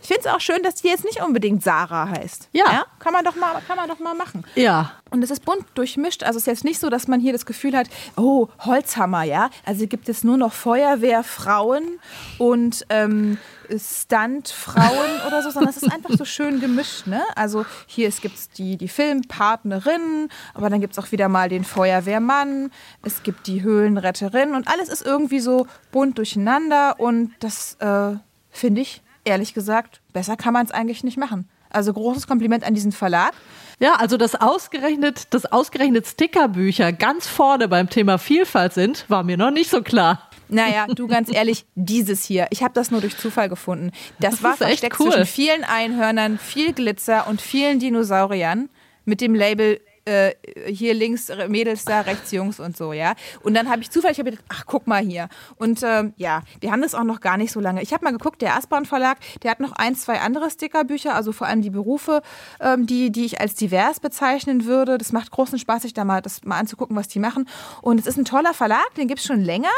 [0.01, 2.49] Ich finde es auch schön, dass die jetzt nicht unbedingt Sarah heißt.
[2.51, 2.65] Ja.
[2.71, 2.85] ja.
[2.99, 4.43] Kann, man doch mal, kann man doch mal machen.
[4.55, 4.91] Ja.
[5.11, 6.23] Und es ist bunt durchmischt.
[6.23, 9.49] Also es ist jetzt nicht so, dass man hier das Gefühl hat, oh, Holzhammer, ja.
[9.65, 11.99] Also gibt es nur noch Feuerwehrfrauen
[12.37, 13.37] und ähm,
[13.69, 17.07] Stuntfrauen oder so, sondern es ist einfach so schön gemischt.
[17.07, 17.21] Ne?
[17.35, 21.63] Also hier gibt es die, die Filmpartnerin, aber dann gibt es auch wieder mal den
[21.63, 22.71] Feuerwehrmann,
[23.03, 28.15] es gibt die Höhlenretterin und alles ist irgendwie so bunt durcheinander und das äh,
[28.51, 31.49] finde ich ehrlich gesagt, besser kann man es eigentlich nicht machen.
[31.69, 33.33] Also großes Kompliment an diesen Verlag.
[33.79, 39.35] Ja, also dass ausgerechnet, dass ausgerechnet Stickerbücher ganz vorne beim Thema Vielfalt sind, war mir
[39.35, 40.29] noch nicht so klar.
[40.47, 43.91] Naja, du ganz ehrlich, dieses hier, ich habe das nur durch Zufall gefunden.
[44.19, 45.11] Das, das war versteckt cool.
[45.11, 48.69] zwischen vielen Einhörnern, viel Glitzer und vielen Dinosauriern
[49.03, 50.33] mit dem Label äh,
[50.67, 53.13] hier links Mädels da, rechts Jungs und so, ja.
[53.41, 55.29] Und dann habe ich zufällig hab gedacht, ach, guck mal hier.
[55.57, 57.81] Und ähm, ja, die haben das auch noch gar nicht so lange.
[57.81, 61.31] Ich habe mal geguckt, der Aspern Verlag, der hat noch ein, zwei andere Stickerbücher, also
[61.31, 62.21] vor allem die Berufe,
[62.59, 64.97] ähm, die, die ich als divers bezeichnen würde.
[64.97, 67.49] Das macht großen Spaß, sich da mal, das mal anzugucken, was die machen.
[67.81, 69.69] Und es ist ein toller Verlag, den gibt es schon länger.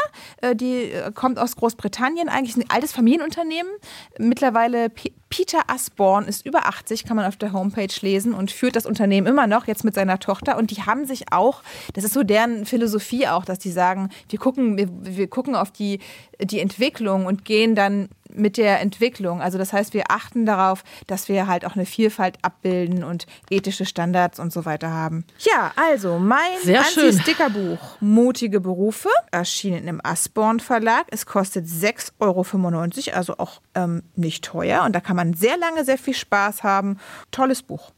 [0.42, 3.72] Äh, die äh, kommt aus Großbritannien, eigentlich ein altes Familienunternehmen.
[4.18, 8.76] Mittlerweile P Peter Asborn ist über 80, kann man auf der Homepage lesen und führt
[8.76, 10.56] das Unternehmen immer noch, jetzt mit seiner Tochter.
[10.56, 11.62] Und die haben sich auch,
[11.92, 15.70] das ist so deren Philosophie auch, dass die sagen, wir gucken, wir, wir gucken auf
[15.70, 16.00] die,
[16.40, 19.40] die Entwicklung und gehen dann mit der Entwicklung.
[19.40, 23.84] Also das heißt, wir achten darauf, dass wir halt auch eine Vielfalt abbilden und ethische
[23.84, 25.24] Standards und so weiter haben.
[25.40, 31.06] Ja, also mein Anti-Stickerbuch Mutige Berufe, erschienen im Asborn Verlag.
[31.10, 34.84] Es kostet 6,95 Euro, also auch ähm, nicht teuer.
[34.84, 36.98] Und da kann man sehr lange sehr viel Spaß haben.
[37.30, 37.92] Tolles Buch.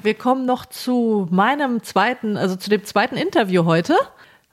[0.00, 3.94] Wir kommen noch zu meinem zweiten, also zu dem zweiten Interview heute.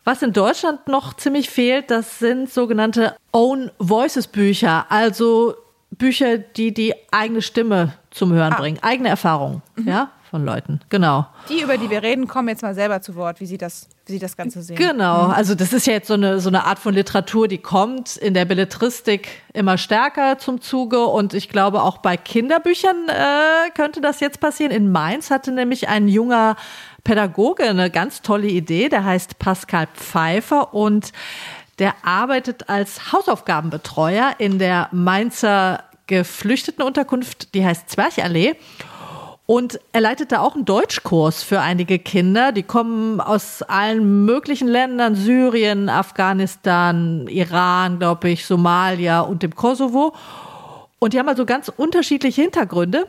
[0.03, 5.55] Was in Deutschland noch ziemlich fehlt, das sind sogenannte Own Voices Bücher, also
[5.91, 8.57] Bücher, die die eigene Stimme zum Hören ah.
[8.57, 9.61] bringen, eigene Erfahrungen.
[9.75, 9.87] Mhm.
[9.87, 10.09] Ja?
[10.29, 11.25] von Leuten, genau.
[11.49, 14.13] Die, über die wir reden, kommen jetzt mal selber zu Wort, wie sie das, wie
[14.13, 14.75] sie das Ganze sehen.
[14.75, 18.15] Genau, also das ist ja jetzt so eine, so eine Art von Literatur, die kommt
[18.15, 24.01] in der Belletristik immer stärker zum Zuge und ich glaube auch bei Kinderbüchern äh, könnte
[24.01, 24.71] das jetzt passieren.
[24.71, 26.55] In Mainz hatte nämlich ein junger
[27.03, 31.11] Pädagoge eine ganz tolle Idee, der heißt Pascal Pfeiffer und
[31.79, 38.55] der arbeitet als Hausaufgabenbetreuer in der Mainzer Geflüchtetenunterkunft, die heißt Zwerchallee.
[39.45, 42.51] Und er leitet da auch einen Deutschkurs für einige Kinder.
[42.51, 50.13] Die kommen aus allen möglichen Ländern, Syrien, Afghanistan, Iran, glaube ich, Somalia und dem Kosovo.
[50.99, 53.07] Und die haben also ganz unterschiedliche Hintergründe.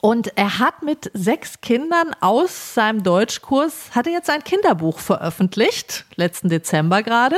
[0.00, 6.04] Und er hat mit sechs Kindern aus seinem Deutschkurs, hat er jetzt ein Kinderbuch veröffentlicht,
[6.16, 7.36] letzten Dezember gerade.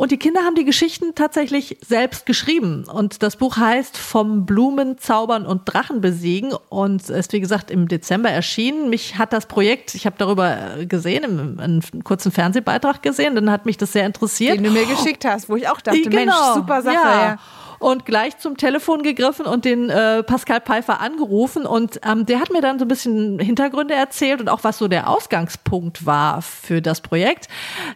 [0.00, 2.86] Und die Kinder haben die Geschichten tatsächlich selbst geschrieben.
[2.90, 7.86] Und das Buch heißt Vom Blumen zaubern und Drachen besiegen und ist, wie gesagt, im
[7.86, 8.88] Dezember erschienen.
[8.88, 13.76] Mich hat das Projekt, ich habe darüber gesehen, einen kurzen Fernsehbeitrag gesehen, dann hat mich
[13.76, 14.56] das sehr interessiert.
[14.56, 16.94] Den du mir geschickt hast, wo ich auch dachte, genau, Mensch, super Sache.
[16.94, 17.22] Ja.
[17.22, 17.38] ja
[17.80, 21.66] und gleich zum Telefon gegriffen und den äh, Pascal Pfeiffer angerufen.
[21.66, 24.86] Und ähm, der hat mir dann so ein bisschen Hintergründe erzählt und auch was so
[24.86, 27.48] der Ausgangspunkt war für das Projekt.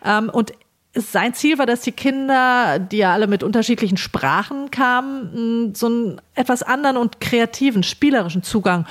[0.04, 0.52] Ähm, und
[0.94, 6.20] sein Ziel war, dass die Kinder, die ja alle mit unterschiedlichen Sprachen kamen, so einen
[6.34, 8.86] etwas anderen und kreativen, spielerischen Zugang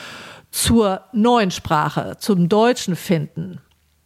[0.51, 3.59] zur neuen Sprache, zum Deutschen finden.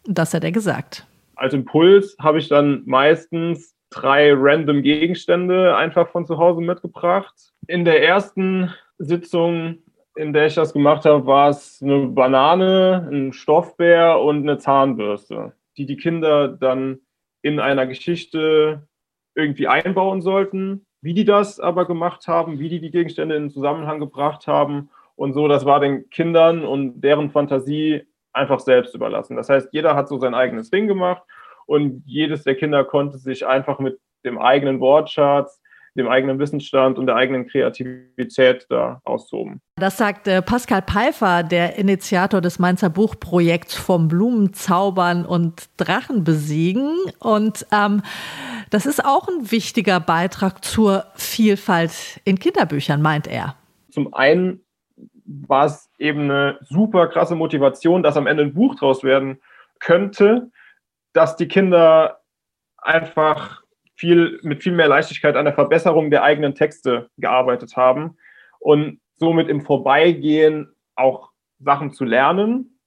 [0.06, 1.06] Das hat er gesagt.
[1.36, 7.34] Als Impuls habe ich dann meistens drei random Gegenstände einfach von zu Hause mitgebracht.
[7.68, 9.80] In der ersten Sitzung,
[10.16, 15.54] in der ich das gemacht habe, war es eine Banane, ein Stoffbär und eine Zahnbürste,
[15.78, 17.00] die die Kinder dann
[17.42, 18.88] in einer Geschichte
[19.36, 20.86] irgendwie einbauen sollten.
[21.02, 25.34] Wie die das aber gemacht haben, wie die die Gegenstände in Zusammenhang gebracht haben und
[25.34, 29.36] so, das war den Kindern und deren Fantasie einfach selbst überlassen.
[29.36, 31.24] Das heißt, jeder hat so sein eigenes Ding gemacht
[31.68, 35.62] und jedes der Kinder konnte sich einfach mit dem eigenen Wortschatz,
[35.96, 39.62] dem eigenen Wissensstand und der eigenen Kreativität da austoben.
[39.78, 46.94] Das sagt äh, Pascal Pfeiffer, der Initiator des Mainzer Buchprojekts vom Blumenzaubern und Drachen besiegen.
[47.20, 48.04] Und ähm,
[48.70, 53.56] das ist auch ein wichtiger Beitrag zur Vielfalt in Kinderbüchern, meint er.
[53.90, 54.62] Zum einen
[55.26, 59.40] war es eben eine super krasse Motivation, dass am Ende ein Buch draus werden
[59.80, 60.52] könnte,
[61.14, 62.22] dass die Kinder
[62.78, 63.64] einfach
[63.96, 68.18] viel, mit viel mehr Leichtigkeit an der Verbesserung der eigenen Texte gearbeitet haben
[68.60, 72.80] und somit im Vorbeigehen auch Sachen zu lernen.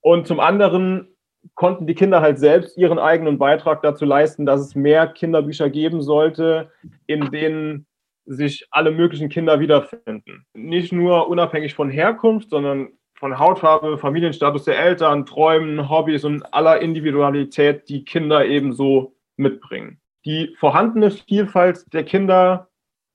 [0.00, 1.08] Und zum anderen
[1.54, 6.02] konnten die Kinder halt selbst ihren eigenen Beitrag dazu leisten, dass es mehr Kinderbücher geben
[6.02, 6.70] sollte,
[7.06, 7.86] in denen
[8.24, 10.46] sich alle möglichen Kinder wiederfinden.
[10.54, 16.80] Nicht nur unabhängig von Herkunft, sondern von Hautfarbe, Familienstatus der Eltern, Träumen, Hobbys und aller
[16.80, 20.00] Individualität, die Kinder ebenso mitbringen.
[20.24, 22.68] Die vorhandene Vielfalt der Kinder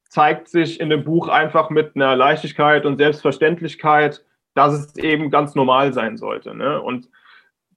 [0.08, 5.56] zeigt sich in dem Buch einfach mit einer Leichtigkeit und Selbstverständlichkeit, dass es eben ganz
[5.56, 6.56] normal sein sollte.
[6.56, 6.82] Ne?
[6.82, 7.10] Und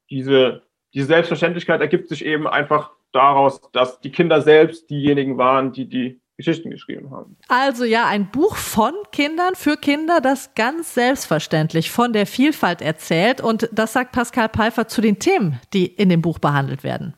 [0.08, 0.62] diese,
[0.94, 6.19] diese Selbstverständlichkeit ergibt sich eben einfach daraus, dass die Kinder selbst diejenigen waren, die die
[6.40, 7.36] Geschichten geschrieben haben.
[7.48, 13.40] Also ja, ein Buch von Kindern für Kinder, das ganz selbstverständlich von der Vielfalt erzählt.
[13.40, 17.14] Und das sagt Pascal Pfeiffer zu den Themen, die in dem Buch behandelt werden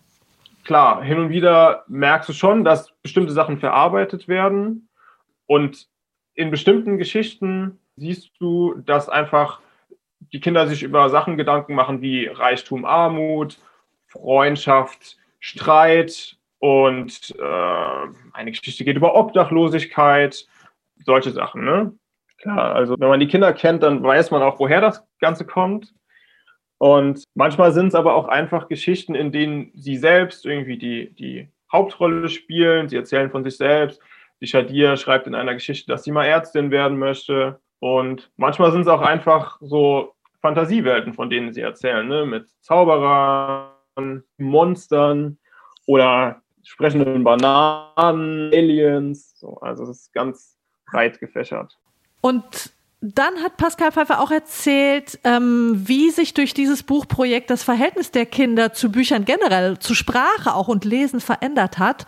[0.65, 4.89] klar, hin und wieder merkst du schon, dass bestimmte Sachen verarbeitet werden.
[5.47, 5.89] Und
[6.35, 9.61] in bestimmten Geschichten siehst du, dass einfach
[10.33, 13.59] die Kinder sich über Sachen Gedanken machen wie Reichtum, Armut,
[14.07, 20.47] Freundschaft, Streit und äh, eine Geschichte geht über Obdachlosigkeit,
[21.05, 21.65] solche Sachen.
[21.65, 21.93] Ne?
[22.39, 25.93] Klar, also wenn man die Kinder kennt, dann weiß man auch, woher das Ganze kommt.
[26.79, 31.49] Und manchmal sind es aber auch einfach Geschichten, in denen sie selbst irgendwie die, die
[31.73, 32.89] Hauptrolle spielen.
[32.89, 34.01] Sie erzählen von sich selbst.
[34.41, 37.59] Die Shadir schreibt in einer Geschichte, dass sie mal Ärztin werden möchte.
[37.81, 42.25] Und manchmal sind es auch einfach so Fantasiewelten, von denen sie erzählen, ne?
[42.25, 45.39] mit Zauberern, Monstern
[45.87, 49.39] oder sprechenden Bananen, Aliens.
[49.39, 51.79] So, also es ist ganz breit gefächert.
[52.21, 52.73] Und
[53.05, 58.27] dann hat Pascal Pfeiffer auch erzählt, ähm, wie sich durch dieses Buchprojekt das Verhältnis der
[58.27, 62.07] Kinder zu Büchern generell, zu Sprache auch und Lesen verändert hat.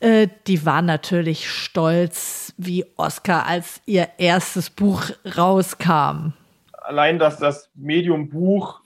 [0.00, 5.04] Äh, die waren natürlich stolz wie Oscar, als ihr erstes Buch
[5.38, 6.34] rauskam.
[6.72, 8.82] Allein, dass das Medium Buch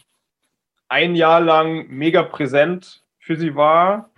[0.88, 4.12] ein Jahr lang mega präsent für sie war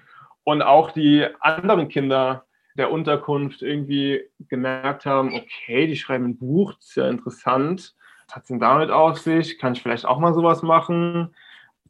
[0.45, 2.45] und auch die anderen Kinder
[2.77, 7.95] der Unterkunft irgendwie gemerkt haben, okay, die schreiben ein Buch, das ist ja interessant.
[8.27, 9.59] Was hat es denn damit auf sich?
[9.59, 11.35] Kann ich vielleicht auch mal sowas machen?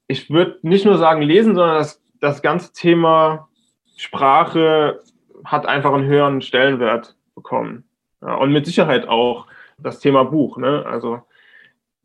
[0.06, 3.48] Ich würde nicht nur sagen lesen, sondern das, das ganze Thema
[3.96, 5.00] Sprache
[5.44, 7.84] hat einfach einen höheren Stellenwert bekommen.
[8.20, 9.46] Ja, und mit Sicherheit auch
[9.78, 10.58] das Thema Buch.
[10.58, 10.84] Ne?
[10.86, 11.22] Also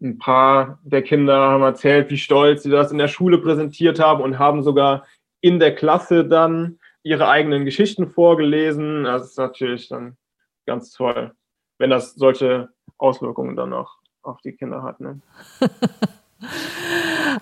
[0.01, 4.21] ein paar der Kinder haben erzählt, wie stolz sie das in der Schule präsentiert haben
[4.21, 5.05] und haben sogar
[5.41, 9.03] in der Klasse dann ihre eigenen Geschichten vorgelesen.
[9.03, 10.17] Das ist natürlich dann
[10.65, 11.33] ganz toll,
[11.77, 14.99] wenn das solche Auswirkungen dann auch auf die Kinder hat.
[14.99, 15.21] Ne?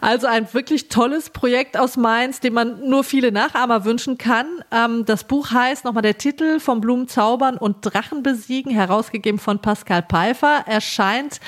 [0.01, 4.63] Also ein wirklich tolles Projekt aus Mainz, dem man nur viele Nachahmer wünschen kann.
[4.71, 9.59] Ähm, das Buch heißt nochmal der Titel vom Blumen zaubern und Drachen besiegen, herausgegeben von
[9.59, 11.39] Pascal Pfeiffer, erscheint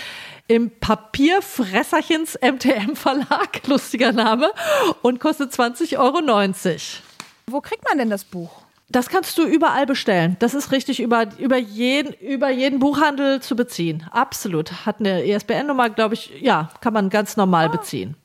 [0.50, 4.52] im Papierfresserchens MTM Verlag, lustiger Name,
[5.02, 6.20] und kostet 20,90 Euro.
[7.48, 8.50] Wo kriegt man denn das Buch?
[8.90, 10.36] Das kannst du überall bestellen.
[10.40, 14.08] Das ist richtig über, über, jeden, über jeden Buchhandel zu beziehen.
[14.12, 14.88] Absolut.
[14.88, 17.70] Hat eine ESBN-Nummer, glaube ich, ja, kann man ganz normal ah.
[17.70, 18.16] beziehen.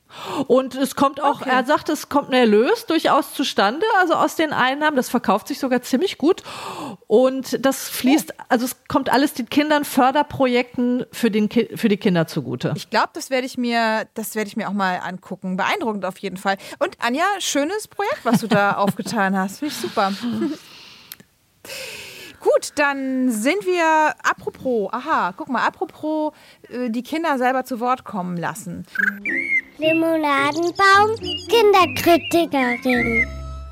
[0.47, 1.51] Und es kommt auch, okay.
[1.51, 4.97] er sagt, es kommt ein Erlös durchaus zustande, also aus den Einnahmen.
[4.97, 6.43] Das verkauft sich sogar ziemlich gut.
[7.07, 8.43] Und das fließt, oh.
[8.49, 12.73] also es kommt alles den Kindern, Förderprojekten für, den, für die Kinder zugute.
[12.77, 15.57] Ich glaube, das werde ich mir, das werde ich mir auch mal angucken.
[15.57, 16.57] Beeindruckend auf jeden Fall.
[16.79, 19.59] Und Anja, schönes Projekt, was du da aufgetan hast.
[19.59, 20.13] Finde ich super.
[22.41, 26.35] Gut, dann sind wir, apropos, aha, guck mal, apropos
[26.69, 28.85] äh, die Kinder selber zu Wort kommen lassen.
[29.79, 31.17] Limonadenbaum,
[31.49, 33.27] Kinderkritikerin.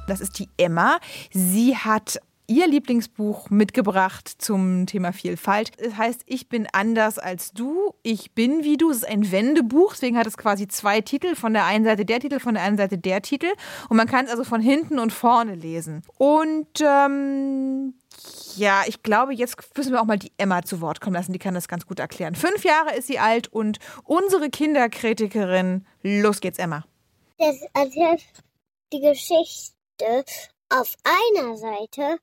[0.08, 0.98] Das ist die Emma.
[1.30, 5.70] Sie hat ihr Lieblingsbuch mitgebracht zum Thema Vielfalt.
[5.78, 8.90] Es heißt Ich bin anders als du, ich bin wie du.
[8.90, 11.36] Es ist ein Wendebuch, deswegen hat es quasi zwei Titel.
[11.36, 13.52] Von der einen Seite der Titel, von der anderen Seite der Titel.
[13.88, 16.02] Und man kann es also von hinten und vorne lesen.
[16.18, 17.94] Und ähm,
[18.56, 21.32] ja, ich glaube, jetzt müssen wir auch mal die Emma zu Wort kommen lassen.
[21.32, 22.34] Die kann das ganz gut erklären.
[22.34, 25.86] Fünf Jahre ist sie alt und unsere Kinderkritikerin.
[26.02, 26.84] Los geht's, Emma.
[27.38, 28.24] Das erzählt
[28.92, 30.24] die Geschichte
[30.68, 32.18] auf einer Seite,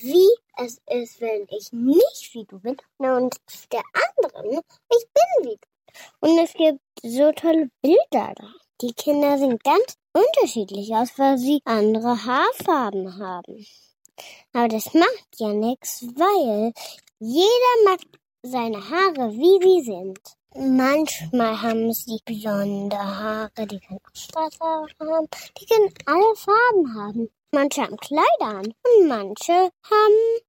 [0.00, 5.50] wie es ist, wenn ich nicht wie du bin, und auf der anderen, ich bin
[5.50, 6.28] wie du.
[6.28, 8.48] Und es gibt so tolle Bilder da.
[8.80, 13.66] Die Kinder sehen ganz unterschiedlich aus, weil sie andere Haarfarben haben.
[14.52, 16.72] Aber das macht ja nichts, weil
[17.18, 18.00] jeder mag
[18.42, 20.18] seine Haare, wie sie sind.
[20.54, 26.94] Manchmal haben sie blonde Haare, die können auch schwarze Haare haben, die können alle Farben
[26.96, 27.30] haben.
[27.52, 30.40] Manche haben Kleider an und manche haben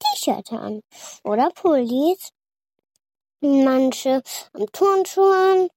[0.00, 0.82] T-Shirts an
[1.22, 2.32] oder Pullis.
[3.40, 5.68] Manche haben Turnschuhe an,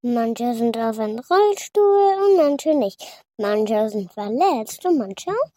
[0.00, 3.04] manche sind auf einem Rollstuhl und manche nicht.
[3.36, 5.50] Manche sind verletzt und manche auch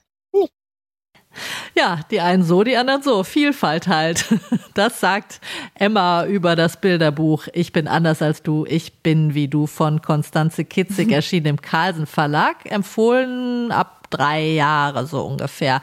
[1.76, 3.24] ja, die einen so, die anderen so.
[3.24, 4.26] Vielfalt halt.
[4.74, 5.42] Das sagt
[5.74, 10.66] Emma über das Bilderbuch Ich bin anders als du, ich bin wie du von Konstanze
[10.66, 15.82] Kitzig, erschienen im Carlsen Verlag, empfohlen ab drei Jahre so ungefähr.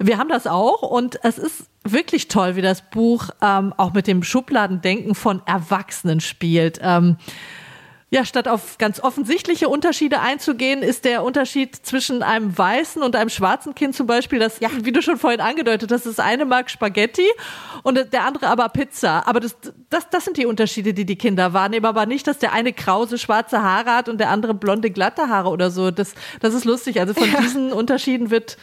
[0.00, 4.06] Wir haben das auch und es ist wirklich toll, wie das Buch ähm, auch mit
[4.06, 6.80] dem Schubladendenken von Erwachsenen spielt.
[6.82, 7.16] Ähm,
[8.14, 13.28] ja, statt auf ganz offensichtliche Unterschiede einzugehen, ist der Unterschied zwischen einem weißen und einem
[13.28, 16.70] schwarzen Kind zum Beispiel, das, ja, wie du schon vorhin angedeutet hast, das eine mag
[16.70, 17.26] Spaghetti
[17.82, 19.26] und der andere aber Pizza.
[19.26, 19.56] Aber das,
[19.90, 23.18] das, das sind die Unterschiede, die die Kinder wahrnehmen, aber nicht, dass der eine krause
[23.18, 25.90] schwarze Haare hat und der andere blonde glatte Haare oder so.
[25.90, 27.00] Das, das ist lustig.
[27.00, 27.40] Also von ja.
[27.40, 28.58] diesen Unterschieden wird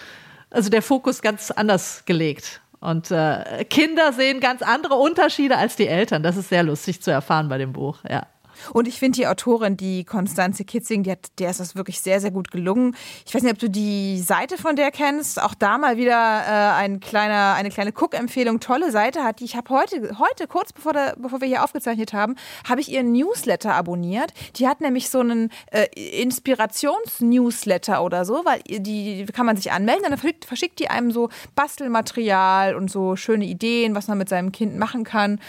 [0.50, 2.62] also der Fokus ganz anders gelegt.
[2.80, 6.24] Und äh, Kinder sehen ganz andere Unterschiede als die Eltern.
[6.24, 8.28] Das ist sehr lustig zu erfahren bei dem Buch, ja.
[8.74, 12.20] Und ich finde die Autorin, die Konstanze Kitzing, die hat, der ist das wirklich sehr,
[12.20, 12.96] sehr gut gelungen.
[13.26, 15.42] Ich weiß nicht, ob du die Seite von der kennst.
[15.42, 18.60] Auch da mal wieder äh, ein kleiner, eine kleine Cook-Empfehlung.
[18.60, 19.46] Tolle Seite hat die.
[19.46, 22.36] Ich habe heute, heute kurz bevor, der, bevor wir hier aufgezeichnet haben,
[22.68, 24.34] habe ich ihren Newsletter abonniert.
[24.56, 25.86] Die hat nämlich so einen äh,
[26.22, 30.04] Inspirations-Newsletter oder so, weil die, die kann man sich anmelden.
[30.10, 34.78] Dann verschickt die einem so Bastelmaterial und so schöne Ideen, was man mit seinem Kind
[34.78, 35.40] machen kann.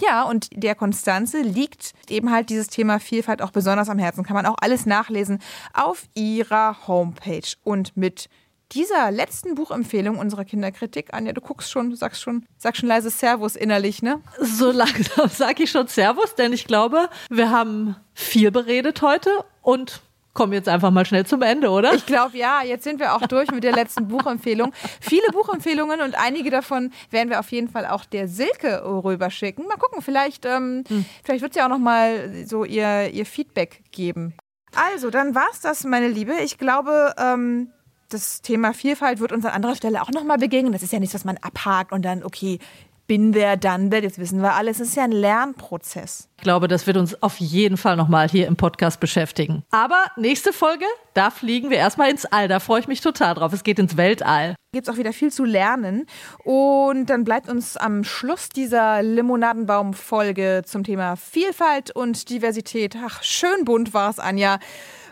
[0.00, 4.24] Ja, und der Konstanze liegt eben halt dieses Thema Vielfalt auch besonders am Herzen.
[4.24, 5.38] Kann man auch alles nachlesen
[5.72, 7.54] auf ihrer Homepage.
[7.62, 8.28] Und mit
[8.72, 13.10] dieser letzten Buchempfehlung unserer Kinderkritik, Anja, du guckst schon, du sagst schon, sag schon leise
[13.10, 14.20] Servus innerlich, ne?
[14.40, 19.30] So langsam sag ich schon Servus, denn ich glaube, wir haben viel beredet heute
[19.62, 20.02] und
[20.38, 21.94] kommen jetzt einfach mal schnell zum Ende, oder?
[21.94, 22.62] Ich glaube ja.
[22.62, 24.72] Jetzt sind wir auch durch mit der letzten Buchempfehlung.
[25.00, 29.66] Viele Buchempfehlungen und einige davon werden wir auf jeden Fall auch der Silke rüberschicken.
[29.66, 31.04] Mal gucken, vielleicht, ähm, hm.
[31.24, 34.34] vielleicht wird sie auch noch mal so ihr, ihr Feedback geben.
[34.76, 36.34] Also, dann war es das, meine Liebe.
[36.44, 37.72] Ich glaube, ähm,
[38.08, 40.72] das Thema Vielfalt wird uns an anderer Stelle auch noch mal begegnen.
[40.72, 42.60] Das ist ja nichts, was man abhakt und dann, okay,
[43.08, 44.78] bin wer, dann wer, jetzt wissen wir alles.
[44.78, 46.28] Es ist ja ein Lernprozess.
[46.36, 49.64] Ich glaube, das wird uns auf jeden Fall nochmal hier im Podcast beschäftigen.
[49.70, 50.84] Aber nächste Folge,
[51.14, 52.46] da fliegen wir erstmal ins All.
[52.46, 53.52] Da freue ich mich total drauf.
[53.52, 54.54] Es geht ins Weltall.
[54.72, 56.06] Gibt es auch wieder viel zu lernen.
[56.44, 62.94] Und dann bleibt uns am Schluss dieser Limonadenbaum-Folge zum Thema Vielfalt und Diversität.
[63.04, 64.58] Ach, schön bunt war es, Anja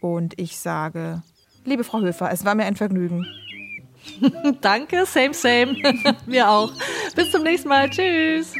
[0.00, 1.22] Und ich sage,
[1.64, 3.26] liebe Frau Höfer, es war mir ein Vergnügen.
[4.60, 5.76] Danke, same, same.
[6.26, 6.72] Mir auch.
[7.14, 7.90] Bis zum nächsten Mal.
[7.90, 8.54] Tschüss.